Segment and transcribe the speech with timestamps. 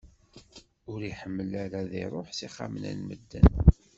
[0.91, 3.47] Ur iḥemmel ara ad iruḥ s ixxamen n medden.